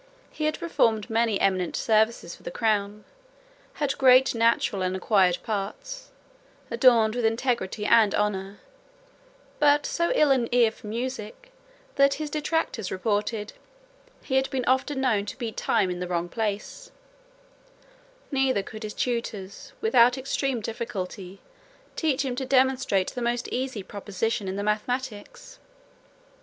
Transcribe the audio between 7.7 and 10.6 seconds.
and honour; but so ill an